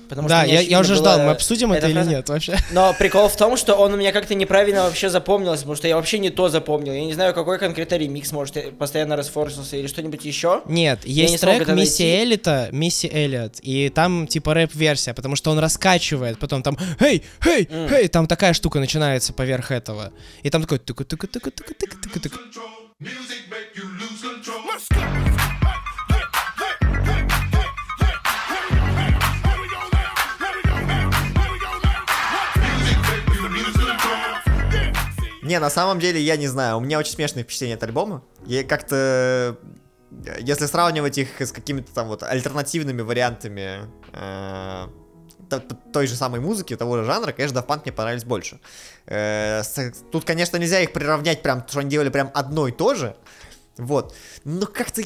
Потому 0.07 0.27
да, 0.27 0.43
что 0.43 0.53
я, 0.53 0.61
я 0.61 0.79
уже 0.79 0.95
ждал, 0.95 1.17
было 1.17 1.25
мы 1.25 1.31
обсудим 1.31 1.71
это 1.71 1.79
эта 1.79 1.87
или 1.87 1.95
фраза. 1.95 2.09
нет 2.09 2.29
вообще. 2.29 2.57
Но 2.71 2.93
прикол 2.97 3.27
в 3.29 3.35
том, 3.35 3.57
что 3.57 3.75
он 3.75 3.93
у 3.93 3.97
меня 3.97 4.11
как-то 4.11 4.35
неправильно 4.35 4.83
вообще 4.83 5.09
запомнился, 5.09 5.61
потому 5.63 5.75
что 5.75 5.87
я 5.87 5.95
вообще 5.95 6.19
не 6.19 6.29
то 6.29 6.49
запомнил. 6.49 6.93
Я 6.93 7.01
не 7.05 7.13
знаю, 7.13 7.33
какой 7.33 7.59
конкретно 7.59 7.95
ремикс, 7.95 8.31
может, 8.31 8.77
постоянно 8.77 9.15
расфорсился 9.15 9.77
или 9.77 9.87
что-нибудь 9.87 10.23
еще. 10.25 10.61
Нет, 10.65 10.99
Я 11.05 11.23
есть 11.23 11.33
не 11.33 11.37
трек 11.39 11.61
это 11.63 11.73
Мисси. 11.73 12.03
Эллита, 12.03 12.69
Мисси 12.71 13.09
Эллиот, 13.11 13.59
и 13.61 13.89
там 13.89 14.27
типа 14.27 14.53
рэп-версия, 14.53 15.13
потому 15.13 15.35
что 15.35 15.51
он 15.51 15.59
раскачивает, 15.59 16.39
потом 16.39 16.63
там 16.63 16.77
«Эй, 16.99 17.23
эй, 17.45 17.67
М. 17.69 17.93
эй», 17.93 18.07
там 18.07 18.27
такая 18.27 18.53
штука 18.53 18.79
начинается 18.79 19.33
поверх 19.33 19.71
этого. 19.71 20.11
И 20.43 20.49
там 20.49 20.61
такой 20.61 20.79
тыка 20.79 21.05
Не, 35.47 35.59
на 35.59 35.69
самом 35.69 35.99
деле, 35.99 36.21
я 36.21 36.35
не 36.37 36.47
знаю, 36.47 36.77
у 36.77 36.79
меня 36.81 36.99
очень 36.99 37.13
смешное 37.13 37.43
впечатление 37.43 37.77
от 37.77 37.83
альбома. 37.83 38.21
Я 38.45 38.63
как-то... 38.63 39.57
Если 40.39 40.65
сравнивать 40.65 41.17
их 41.17 41.39
с 41.41 41.51
какими-то 41.51 41.93
там 41.93 42.07
вот 42.07 42.23
альтернативными 42.23 43.01
вариантами 43.01 43.81
э, 44.13 44.87
той 45.93 46.07
же 46.07 46.15
самой 46.15 46.39
музыки, 46.39 46.75
того 46.75 46.97
же 46.97 47.03
жанра, 47.05 47.31
конечно, 47.33 47.57
Daft 47.59 47.67
Punk 47.67 47.81
мне 47.83 47.91
понравились 47.91 48.23
больше. 48.23 48.59
Э, 49.05 49.63
с- 49.63 49.93
Тут, 50.11 50.23
конечно, 50.25 50.57
нельзя 50.57 50.79
их 50.81 50.93
приравнять 50.93 51.41
прям, 51.41 51.65
что 51.67 51.79
они 51.79 51.89
делали 51.89 52.09
прям 52.09 52.31
одно 52.33 52.67
и 52.67 52.71
то 52.71 52.93
же. 52.95 53.15
Вот. 53.77 54.15
Но 54.43 54.65
как-то, 54.65 55.01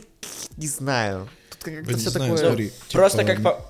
не 0.57 0.67
знаю. 0.67 1.27
Тут 1.51 1.63
как-то 1.63 1.97
все 1.97 2.09
знаю, 2.09 2.29
такое... 2.31 2.47
смотри, 2.47 2.73
Просто 2.91 3.17
типа, 3.23 3.33
как 3.33 3.43
по... 3.43 3.65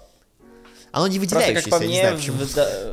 Оно 0.91 1.07
не 1.07 1.19
Просто 1.19 1.37
выделяющееся, 1.37 1.69
как 1.69 1.79
по 1.79 1.83
я 1.83 1.89
не 1.89 1.99
знаю 2.01 2.17
почему. 2.17 2.37
в 2.37 2.53
Да- 2.53 2.90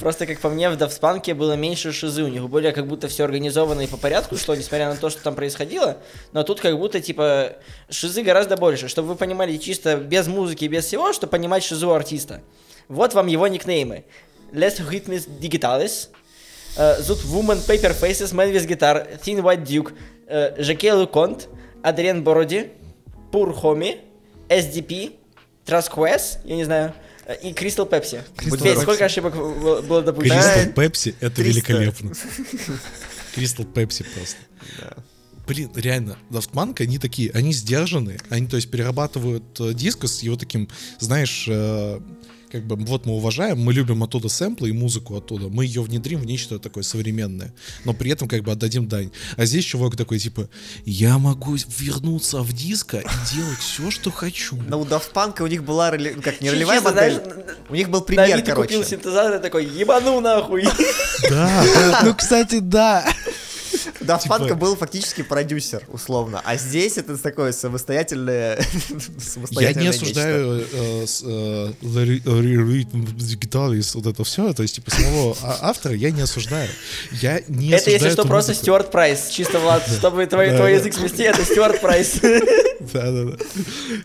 Просто 0.00 0.26
как 0.26 0.40
по 0.40 0.48
мне, 0.48 0.70
в 0.70 0.76
Давспанке 0.76 1.34
было 1.34 1.52
меньше 1.52 1.92
шизы, 1.92 2.24
у 2.24 2.28
них 2.28 2.48
более 2.48 2.72
как 2.72 2.86
будто 2.86 3.06
все 3.06 3.24
организовано 3.24 3.82
и 3.82 3.86
по 3.86 3.98
порядку 3.98 4.38
шло, 4.38 4.54
несмотря 4.54 4.88
на 4.88 4.96
то, 4.96 5.10
что 5.10 5.22
там 5.22 5.34
происходило, 5.34 5.98
но 6.32 6.42
тут 6.42 6.58
как 6.58 6.78
будто, 6.78 7.00
типа, 7.00 7.56
шизы 7.90 8.22
гораздо 8.22 8.56
больше, 8.56 8.88
чтобы 8.88 9.08
вы 9.08 9.16
понимали 9.16 9.58
чисто 9.58 9.96
без 9.96 10.26
музыки, 10.26 10.64
без 10.64 10.86
всего, 10.86 11.12
чтобы 11.12 11.32
понимать 11.32 11.62
шизу 11.62 11.92
артиста. 11.92 12.40
Вот 12.88 13.12
вам 13.12 13.26
его 13.26 13.46
никнеймы. 13.46 14.04
Les 14.52 14.80
Rhythms 14.80 15.28
Digitalis, 15.38 16.08
э, 16.78 17.00
Zut 17.02 17.22
Woman 17.26 17.58
Paper 17.66 17.94
Faces, 17.94 18.32
Man 18.32 18.54
with 18.54 18.66
Guitar, 18.66 19.20
Thin 19.22 19.42
White 19.42 19.64
Duke, 19.64 19.92
э, 20.26 20.62
Жаке 20.62 20.94
Луконт, 20.94 21.48
Адриен 21.82 22.24
Бороди, 22.24 22.72
Пур 23.30 23.52
Хоми, 23.52 24.00
SDP, 24.48 25.12
Трасquest, 25.66 26.38
я 26.44 26.56
не 26.56 26.64
знаю, 26.64 26.94
э, 26.96 27.09
и. 27.32 27.52
Crystal 27.52 27.88
Теперь 28.38 28.74
Pepsi. 28.74 28.82
сколько 28.82 29.04
ошибок 29.04 29.34
было 29.34 30.02
допущено? 30.02 30.34
Кристал 30.34 30.72
Пепси 30.72 31.14
это 31.20 31.36
300. 31.36 31.42
великолепно. 31.42 32.12
Кристал 33.34 33.66
Пепси 33.66 34.04
просто. 34.14 34.36
Блин, 35.46 35.70
реально, 35.74 36.16
Daft 36.30 36.52
Punk, 36.52 36.80
они 36.80 36.98
такие, 36.98 37.32
они 37.32 37.52
сдержаны, 37.52 38.18
они, 38.28 38.46
то 38.46 38.54
есть, 38.54 38.70
перерабатывают 38.70 39.58
э, 39.58 39.74
диско 39.74 40.06
с 40.06 40.22
его 40.22 40.36
таким, 40.36 40.68
знаешь, 41.00 41.46
э, 41.48 41.98
как 42.50 42.64
бы, 42.64 42.76
вот 42.76 43.06
мы 43.06 43.12
уважаем, 43.12 43.60
мы 43.60 43.72
любим 43.72 44.02
оттуда 44.02 44.28
сэмплы 44.28 44.70
и 44.70 44.72
музыку 44.72 45.16
оттуда, 45.16 45.48
мы 45.48 45.64
ее 45.64 45.82
внедрим 45.82 46.20
в 46.20 46.26
нечто 46.26 46.58
такое 46.58 46.82
современное, 46.82 47.52
но 47.84 47.92
при 47.92 48.10
этом 48.10 48.28
как 48.28 48.42
бы 48.42 48.52
отдадим 48.52 48.88
дань. 48.88 49.10
А 49.36 49.44
здесь 49.44 49.64
чувак 49.64 49.96
такой, 49.96 50.18
типа, 50.18 50.48
я 50.84 51.18
могу 51.18 51.56
вернуться 51.78 52.42
в 52.42 52.52
диско 52.52 52.98
и 52.98 53.34
делать 53.34 53.58
все, 53.58 53.90
что 53.90 54.10
хочу. 54.10 54.56
Но 54.68 54.80
у 54.80 54.84
Daft 54.84 55.12
Punk 55.12 55.42
у 55.42 55.46
них 55.46 55.64
была, 55.64 55.92
ну, 55.92 56.22
как 56.22 56.40
не 56.40 56.50
ролевая 56.50 56.80
модель, 56.80 57.14
знаешь, 57.14 57.44
у 57.68 57.74
них 57.74 57.88
был 57.88 58.00
пример, 58.00 58.42
короче. 58.42 58.68
купил 58.68 58.84
синтезатор 58.84 59.38
и 59.38 59.42
такой, 59.42 59.66
ебану 59.66 60.20
нахуй. 60.20 60.64
Да, 61.28 62.00
Ну, 62.04 62.14
кстати, 62.14 62.58
да. 62.58 63.06
Daft 64.00 64.22
Типа- 64.22 64.34
Punk 64.38 64.54
был 64.54 64.76
фактически 64.76 65.22
продюсер, 65.22 65.82
условно. 65.88 66.40
А 66.44 66.56
здесь 66.56 66.96
это 66.98 67.16
такое 67.18 67.52
самостоятельное... 67.52 68.56
Я 68.88 69.20
самостоятельное 69.20 69.82
не 69.82 69.86
нечто. 69.88 70.02
осуждаю 70.04 70.64
э, 70.72 71.06
с, 71.06 71.22
э, 71.22 71.72
re- 71.82 72.22
rhythm 72.22 73.06
guitarist, 73.38 73.90
вот 73.94 74.06
это 74.06 74.24
все, 74.24 74.52
то 74.54 74.62
есть, 74.62 74.76
типа, 74.76 74.90
самого 74.90 75.36
а- 75.42 75.58
автора 75.70 75.94
я 75.94 76.10
не 76.10 76.22
осуждаю. 76.22 76.68
Я 77.20 77.42
не 77.48 77.70
Это, 77.70 77.90
если 77.90 78.10
что, 78.10 78.24
просто. 78.26 78.54
Стюарт 78.54 78.90
Прайс. 78.90 79.28
Чисто, 79.28 79.58
Влад, 79.60 79.86
чтобы 79.86 80.26
твой 80.26 80.50
Да, 80.50 80.56
твой 80.56 80.72
да. 80.72 80.78
язык 80.78 80.94
свести, 80.94 81.22
это 81.24 81.44
Стюарт 81.44 81.80
Прайс. 81.80 82.20
Да, 82.94 83.02
да, 83.12 83.24
да. 83.24 83.36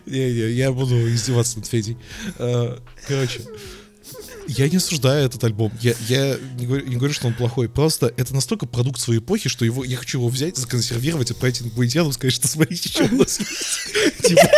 Не, 0.04 0.18
не, 0.32 0.50
я 0.52 0.70
буду 0.70 0.94
издеваться 1.10 1.56
над 1.58 1.66
Федей. 1.66 1.96
Э, 2.38 2.76
Короче, 3.08 3.40
я 4.46 4.68
не 4.68 4.76
осуждаю 4.76 5.26
этот 5.26 5.42
альбом. 5.44 5.72
Я, 5.80 5.94
я 6.08 6.36
не, 6.58 6.66
говорю, 6.66 6.86
не 6.86 6.96
говорю, 6.96 7.12
что 7.12 7.26
он 7.26 7.34
плохой. 7.34 7.68
Просто 7.68 8.12
это 8.16 8.34
настолько 8.34 8.66
продукт 8.66 9.00
своей 9.00 9.20
эпохи, 9.20 9.48
что 9.48 9.64
его, 9.64 9.84
я 9.84 9.96
хочу 9.96 10.18
его 10.18 10.28
взять, 10.28 10.56
законсервировать, 10.56 11.30
отправить 11.30 11.62
инопланетянам, 11.62 12.12
сказать, 12.12 12.34
что 12.34 12.48
смотрите, 12.48 12.88
что 12.88 13.04
у 13.04 13.16
нас 13.16 13.38
есть. 13.38 14.22
Типа, 14.22 14.48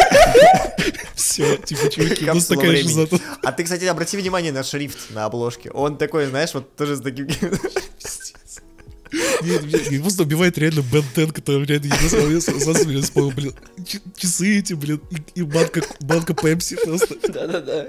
все, 1.15 1.57
типа, 1.57 1.91
чуваки, 1.91 2.31
у 2.31 2.35
нас 2.35 2.47
такая 2.47 2.83
же. 2.83 3.09
А 3.43 3.53
ты, 3.53 3.65
кстати, 3.65 3.85
обрати 3.85 4.17
внимание 4.17 4.53
на 4.53 4.63
шрифт 4.63 5.11
на 5.11 5.25
обложке. 5.25 5.71
Он 5.71 5.97
такой, 5.97 6.27
знаешь, 6.27 6.55
вот 6.55 6.77
тоже 6.77 6.97
с 6.97 7.01
таким... 7.01 7.29
Нет, 9.43 10.03
просто 10.03 10.23
убивает 10.23 10.59
реально 10.59 10.83
Бен 10.93 11.05
Тен, 11.15 11.31
который 11.31 11.65
реально 11.67 11.87
я 11.87 13.01
вспомнил, 13.01 13.31
блин, 13.33 13.55
часы 14.17 14.59
эти, 14.59 14.75
блин, 14.75 15.01
и, 15.11 15.41
и 15.41 15.43
банка, 15.43 15.83
банка 16.01 16.35
Пепси 16.35 16.77
просто. 16.85 17.17
Да-да-да. 17.29 17.89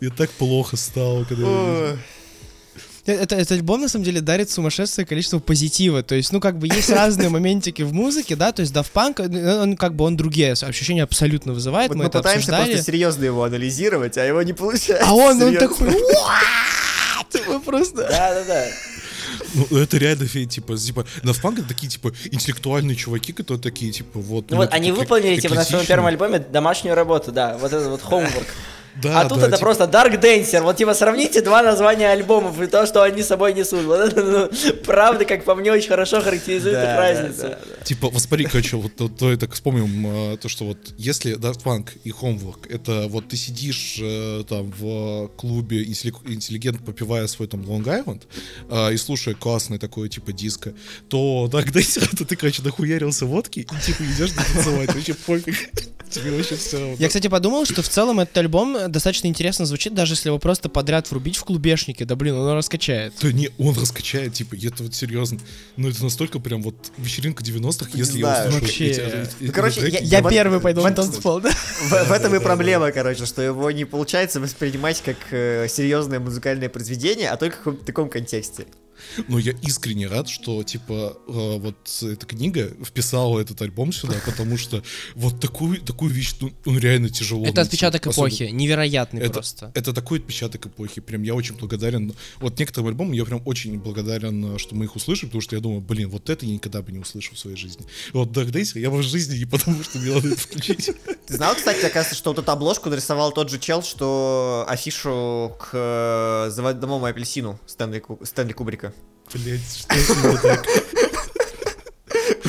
Мне 0.00 0.10
так 0.10 0.30
плохо 0.30 0.76
стало, 0.76 1.24
когда... 1.24 1.42
я 1.42 1.48
увидел. 1.48 1.98
Это, 3.04 3.34
этот 3.34 3.50
альбом, 3.52 3.80
на 3.80 3.88
самом 3.88 4.04
деле, 4.04 4.20
дарит 4.20 4.48
сумасшедшее 4.48 5.04
количество 5.04 5.40
позитива. 5.40 6.04
То 6.04 6.14
есть, 6.14 6.32
ну, 6.32 6.38
как 6.38 6.58
бы 6.58 6.68
есть 6.68 6.88
разные 6.88 7.30
моментики 7.30 7.82
в 7.82 7.92
музыке, 7.92 8.36
да, 8.36 8.52
то 8.52 8.62
есть 8.62 8.72
Daft 8.72 8.92
Punk, 8.94 9.20
э, 9.20 9.60
он 9.60 9.76
как 9.76 9.96
бы 9.96 10.04
он 10.04 10.16
другие 10.16 10.52
ощущения 10.52 11.02
абсолютно 11.02 11.52
вызывает, 11.52 11.88
Вот 11.88 11.96
мы, 11.96 12.04
мы 12.04 12.08
это 12.08 12.18
пытаемся 12.18 12.50
обсуждали. 12.50 12.70
просто 12.74 12.86
серьезно 12.86 13.24
его 13.24 13.42
анализировать, 13.42 14.16
а 14.18 14.24
его 14.24 14.40
не 14.42 14.52
получается. 14.52 15.04
А 15.04 15.14
он, 15.14 15.42
он 15.42 15.48
серьезно. 15.48 15.68
такой, 15.68 15.88
«Уа!» 15.88 16.40
Типа 17.32 17.58
просто... 17.60 17.96
Да-да-да. 17.96 18.66
Ну, 19.54 19.78
это 19.78 19.96
реально, 19.98 20.26
типа, 20.26 20.76
типа, 20.76 21.06
на 21.22 21.32
это 21.32 21.68
такие, 21.68 21.88
типа, 21.88 22.12
интеллектуальные 22.30 22.96
чуваки, 22.96 23.32
которые 23.32 23.60
такие, 23.60 23.92
типа, 23.92 24.18
вот... 24.18 24.50
Ну 24.50 24.56
у 24.56 24.60
вот 24.60 24.72
они 24.72 24.92
выполнили, 24.92 25.40
типа, 25.40 25.54
на 25.54 25.64
своем 25.64 25.86
первом 25.86 26.06
альбоме 26.06 26.38
домашнюю 26.38 26.94
работу, 26.94 27.32
да, 27.32 27.56
вот 27.58 27.72
это 27.72 27.88
вот 27.88 28.00
homework. 28.10 28.46
Да, 29.00 29.20
а 29.22 29.28
тут 29.28 29.38
да, 29.38 29.46
это 29.46 29.56
типа, 29.56 29.66
просто 29.66 29.84
Dark 29.84 30.20
Dancer. 30.20 30.62
Вот 30.62 30.76
типа 30.76 30.92
сравните 30.94 31.40
два 31.40 31.62
названия 31.62 32.10
альбомов 32.10 32.60
и 32.60 32.66
то, 32.66 32.84
что 32.86 33.02
они 33.02 33.22
с 33.22 33.28
собой 33.28 33.54
несут. 33.54 33.84
Вот 33.84 34.00
это, 34.00 34.22
ну, 34.22 34.50
правда, 34.84 35.24
как 35.24 35.44
по 35.44 35.54
мне, 35.54 35.72
очень 35.72 35.88
хорошо 35.88 36.20
характеризует 36.20 36.74
Да, 36.74 36.82
их 36.82 36.88
да, 36.88 36.96
разницу. 36.96 37.42
да, 37.42 37.58
Типа, 37.84 38.08
вот 38.10 38.20
смотри, 38.20 38.44
короче, 38.44 38.76
вот 38.76 38.94
то, 38.94 39.08
то 39.08 39.32
это 39.32 39.50
вспомним, 39.50 40.32
э, 40.34 40.36
то, 40.36 40.48
что 40.48 40.64
вот 40.64 40.78
если 40.98 41.36
Daft 41.38 41.62
Punk 41.62 41.88
и 42.04 42.10
Homework, 42.10 42.68
это 42.68 43.06
вот 43.08 43.28
ты 43.28 43.36
сидишь 43.36 43.98
э, 44.02 44.44
там 44.48 44.72
в 44.78 45.28
клубе 45.36 45.84
интелли- 45.84 46.12
интеллигент, 46.32 46.84
попивая 46.84 47.26
свой 47.28 47.48
там 47.48 47.60
Long 47.62 47.84
Island 47.84 48.22
э, 48.68 48.92
и 48.92 48.96
слушая 48.98 49.34
классный 49.34 49.78
такой 49.78 50.08
типа 50.10 50.32
диско, 50.32 50.74
то 51.08 51.48
Dark 51.50 51.72
Dancer, 51.72 52.08
это 52.12 52.24
ты, 52.26 52.36
короче, 52.36 52.62
нахуярился 52.62 53.24
водки 53.26 53.60
и 53.60 53.64
типа 53.64 54.02
идешь 54.02 54.32
танцевать, 54.32 54.94
вообще 54.94 55.14
пофиг. 55.14 55.56
Тебе 56.12 56.30
вообще 56.36 56.56
все 56.56 56.78
равно. 56.78 56.96
Я, 56.98 57.08
кстати, 57.08 57.28
подумал, 57.28 57.64
что 57.64 57.80
в 57.80 57.88
целом 57.88 58.20
этот 58.20 58.36
альбом 58.36 58.76
достаточно 58.88 59.26
интересно 59.28 59.66
звучит, 59.66 59.94
даже 59.94 60.14
если 60.14 60.28
его 60.28 60.38
просто 60.38 60.68
подряд 60.68 61.10
врубить 61.10 61.36
в 61.36 61.44
клубешнике. 61.44 62.04
Да 62.04 62.16
блин, 62.16 62.34
он 62.36 62.52
раскачает. 62.54 63.14
Да 63.22 63.32
не, 63.32 63.50
он 63.58 63.76
раскачает, 63.78 64.34
типа, 64.34 64.54
это 64.54 64.82
вот 64.82 64.94
серьезно. 64.94 65.38
Ну 65.76 65.88
это 65.88 66.02
настолько 66.02 66.38
прям 66.38 66.62
вот 66.62 66.74
вечеринка 66.98 67.42
90-х, 67.42 67.90
если 67.94 68.18
я 68.18 68.26
знаю. 68.26 68.48
услышу 68.48 68.64
Вообще. 68.64 68.86
эти- 68.86 69.00
эти- 69.00 69.30
Ну, 69.40 69.52
короче, 69.52 69.80
треки, 69.80 69.94
я- 70.04 70.20
Я 70.20 70.28
первый 70.28 70.60
пойду 70.60 70.80
вот- 70.82 70.94
танцпол, 70.94 71.40
да? 71.40 71.50
В, 71.50 71.90
в 72.08 72.12
этом 72.12 72.34
и 72.34 72.38
проблема, 72.40 72.90
короче, 72.92 73.26
что 73.26 73.42
его 73.42 73.70
не 73.70 73.84
получается 73.84 74.40
воспринимать 74.40 75.02
как 75.02 75.16
э, 75.30 75.66
серьезное 75.68 76.20
музыкальное 76.20 76.68
произведение, 76.68 77.30
а 77.30 77.36
только 77.36 77.70
в 77.70 77.84
таком 77.84 78.08
контексте. 78.08 78.66
Но 79.28 79.38
я 79.38 79.52
искренне 79.62 80.06
рад, 80.06 80.28
что, 80.28 80.62
типа, 80.62 81.16
э, 81.28 81.58
вот 81.58 81.76
эта 82.02 82.26
книга 82.26 82.70
вписала 82.84 83.38
этот 83.40 83.60
альбом 83.62 83.92
сюда, 83.92 84.14
потому 84.24 84.56
что 84.56 84.82
вот 85.14 85.40
такую, 85.40 85.80
такую 85.80 86.10
вещь, 86.12 86.34
ну, 86.40 86.52
он 86.66 86.78
реально 86.78 87.08
тяжело. 87.10 87.42
Это 87.44 87.56
найти. 87.56 87.68
отпечаток 87.68 88.06
Особенно- 88.06 88.28
эпохи, 88.28 88.42
невероятный 88.52 89.20
Это, 89.22 89.32
просто. 89.34 89.70
это 89.74 89.92
такой 89.92 90.18
отпечаток 90.18 90.66
эпохи. 90.66 91.00
Прям 91.00 91.22
я 91.22 91.34
очень 91.34 91.56
благодарен. 91.56 92.14
Вот 92.40 92.58
некоторым 92.58 92.88
альбомам 92.88 93.12
я 93.12 93.24
прям 93.24 93.42
очень 93.44 93.78
благодарен, 93.78 94.54
э, 94.54 94.58
что 94.58 94.74
мы 94.74 94.84
их 94.84 94.96
услышим, 94.96 95.28
потому 95.28 95.42
что 95.42 95.56
я 95.56 95.62
думаю, 95.62 95.80
блин, 95.80 96.08
вот 96.08 96.30
это 96.30 96.46
я 96.46 96.52
никогда 96.52 96.82
бы 96.82 96.92
не 96.92 96.98
услышал 96.98 97.34
в 97.34 97.38
своей 97.38 97.56
жизни. 97.56 97.84
Вот 98.12 98.30
Dark 98.30 98.50
Days 98.50 98.78
я 98.78 98.90
в 98.90 99.02
жизни 99.02 99.38
не 99.38 99.44
потому, 99.44 99.82
что 99.82 99.98
мне 99.98 100.12
надо 100.14 100.28
это 100.28 100.36
включить. 100.40 100.90
Ты 101.26 101.34
знал, 101.36 101.54
кстати, 101.54 101.78
оказывается, 101.84 102.14
что 102.14 102.30
вот 102.30 102.38
эту 102.38 102.50
обложку 102.50 102.90
нарисовал 102.90 103.32
тот 103.32 103.50
же 103.50 103.58
чел, 103.58 103.82
что 103.82 104.64
афишу 104.68 105.52
к 105.58 105.70
э, 105.72 106.50
заводному 106.50 107.04
апельсину 107.04 107.58
Стэнли, 107.66 108.00
Ку- 108.00 108.18
Стэнли 108.24 108.52
Кубрика. 108.52 108.91
Блять, 109.34 109.60
что 109.78 109.94
с 109.94 110.08
ним 110.08 110.38
так? 110.38 110.66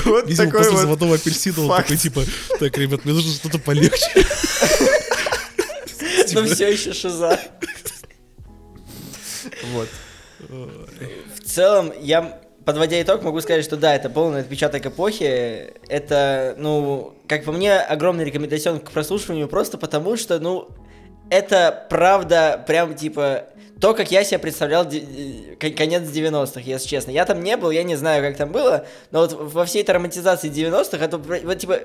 Вот 0.05 0.27
Видимо, 0.27 0.47
такой 0.47 0.59
после 0.59 0.73
вот 0.73 0.81
заводного 0.81 1.15
апельсина 1.15 1.61
он 1.61 1.67
факт. 1.69 1.83
такой, 1.83 1.97
типа, 1.97 2.23
так, 2.59 2.77
ребят, 2.77 3.05
мне 3.05 3.13
нужно 3.13 3.31
что-то 3.31 3.57
полегче. 3.57 4.25
Но 6.33 6.45
все 6.45 6.71
еще 6.71 6.93
шиза. 6.93 7.39
Вот. 9.71 9.87
В 10.49 11.43
целом, 11.45 11.93
я, 12.01 12.41
подводя 12.65 13.01
итог, 13.01 13.23
могу 13.23 13.39
сказать, 13.41 13.63
что 13.63 13.77
да, 13.77 13.95
это 13.95 14.09
полный 14.09 14.41
отпечаток 14.41 14.85
эпохи. 14.85 15.73
Это, 15.87 16.55
ну, 16.57 17.15
как 17.27 17.45
по 17.45 17.51
мне, 17.51 17.79
огромный 17.79 18.25
рекомендацион 18.25 18.79
к 18.79 18.91
прослушиванию, 18.91 19.47
просто 19.47 19.77
потому 19.77 20.17
что, 20.17 20.39
ну, 20.39 20.69
это 21.29 21.87
правда 21.89 22.63
прям 22.67 22.95
типа 22.95 23.45
то, 23.83 23.93
как 23.93 24.11
я 24.11 24.23
себе 24.23 24.39
представлял 24.39 24.87
э, 24.89 25.57
кон- 25.59 25.73
конец 25.73 26.03
90-х, 26.03 26.61
если 26.61 26.87
честно. 26.87 27.11
Я 27.11 27.25
там 27.25 27.43
не 27.43 27.57
был, 27.57 27.69
я 27.69 27.83
не 27.83 27.97
знаю, 27.97 28.23
как 28.23 28.37
там 28.37 28.49
было, 28.49 28.85
но 29.11 29.19
вот 29.19 29.33
во 29.33 29.65
всей 29.65 29.81
этой 29.81 29.91
романтизации 29.91 30.49
90-х, 30.49 31.03
это 31.03 31.17
вот 31.17 31.59
типа 31.59 31.79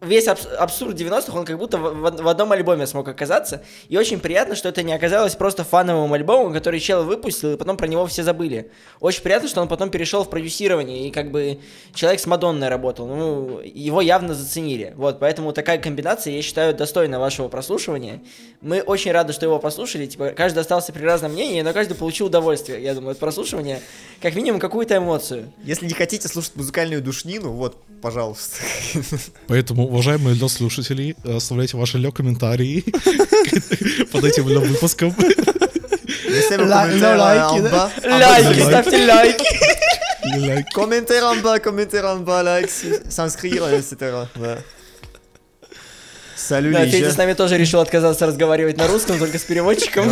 весь 0.00 0.26
абс- 0.28 0.46
абсурд 0.58 0.94
90-х, 1.00 1.32
он 1.38 1.44
как 1.44 1.56
будто 1.58 1.78
в, 1.78 1.94
в- 1.94 2.22
в 2.22 2.28
одном 2.28 2.52
альбоме 2.52 2.86
смог 2.86 3.08
оказаться. 3.08 3.62
И 3.88 3.96
очень 3.96 4.20
приятно, 4.20 4.54
что 4.54 4.68
это 4.68 4.82
не 4.82 4.92
оказалось 4.92 5.34
просто 5.34 5.64
фановым 5.64 6.12
альбомом, 6.12 6.52
который 6.52 6.78
чел 6.80 7.04
выпустил, 7.04 7.52
и 7.52 7.56
потом 7.56 7.76
про 7.76 7.86
него 7.86 8.06
все 8.06 8.22
забыли. 8.22 8.70
Очень 9.00 9.22
приятно, 9.22 9.48
что 9.48 9.62
он 9.62 9.68
потом 9.68 9.90
перешел 9.90 10.24
в 10.24 10.30
продюсирование, 10.30 11.08
и 11.08 11.10
как 11.10 11.30
бы 11.30 11.58
человек 11.94 12.20
с 12.20 12.26
Мадонной 12.26 12.68
работал. 12.68 13.06
Ну, 13.06 13.60
его 13.60 14.00
явно 14.02 14.34
заценили. 14.34 14.92
Вот, 14.96 15.18
поэтому 15.20 15.52
такая 15.52 15.78
комбинация, 15.78 16.34
я 16.34 16.42
считаю, 16.42 16.74
достойна 16.74 17.18
вашего 17.18 17.48
прослушивания. 17.48 18.22
Мы 18.60 18.80
очень 18.82 19.12
рады, 19.12 19.32
что 19.32 19.46
его 19.46 19.58
послушали. 19.58 20.06
Типа, 20.06 20.30
каждый 20.30 20.58
остался 20.58 20.92
при 20.92 21.02
разном 21.04 21.32
мнении, 21.32 21.62
но 21.62 21.72
каждый 21.72 21.94
получил 21.94 22.26
удовольствие, 22.26 22.82
я 22.82 22.94
думаю, 22.94 23.12
от 23.12 23.18
прослушивания. 23.18 23.80
Как 24.20 24.34
минимум, 24.34 24.60
какую-то 24.60 24.96
эмоцию. 24.96 25.52
Если 25.62 25.86
не 25.86 25.94
хотите 25.94 26.28
слушать 26.28 26.56
музыкальную 26.56 27.02
душнину, 27.02 27.52
вот, 27.52 27.76
пожалуйста. 28.02 28.56
Поэтому, 29.46 29.86
уважаемые 29.94 30.34
для 30.34 30.48
слушателей, 30.48 31.14
оставляйте 31.24 31.76
ваши 31.76 31.98
лё 31.98 32.10
комментарии 32.10 32.82
под 34.12 34.24
этим 34.24 34.48
лё 34.48 34.60
выпуском. 34.60 35.14
Commentaires, 36.36 37.60
лайки, 38.02 38.60
ставьте 38.60 39.06
лайки! 39.06 39.46
Лайк. 40.36 40.66
Commentaire 40.74 41.22
en 41.22 41.40
bas, 41.42 41.60
commentaire 41.60 42.06
en 42.06 42.24
bas, 42.24 42.42
like, 42.42 42.68
s'inscrire, 43.08 43.62
etc. 43.72 44.26
Salut 46.36 46.72
Да, 46.72 46.86
Федя 46.86 47.12
с 47.12 47.16
нами 47.16 47.34
тоже 47.34 47.56
решил 47.56 47.78
отказаться 47.80 48.26
разговаривать 48.26 48.76
на 48.76 48.88
русском, 48.88 49.16
только 49.18 49.38
с 49.38 49.42
переводчиком. 49.44 50.10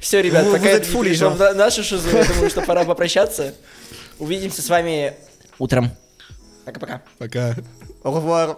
Все, 0.00 0.20
ребят, 0.20 0.44
Вы- 0.44 0.52
пока 0.58 0.68
это 0.68 0.86
в 0.86 1.38
на- 1.38 1.54
нашу 1.54 1.82
шизу, 1.82 2.08
я 2.14 2.24
думаю, 2.24 2.50
что 2.50 2.60
пора 2.60 2.84
попрощаться. 2.84 3.54
Увидимся 4.18 4.60
с 4.60 4.68
вами 4.68 5.14
утром. 5.58 5.90
Пока-пока. 6.65 7.01
Пока. 7.17 7.55
Au 8.03 8.11
revoir. 8.11 8.57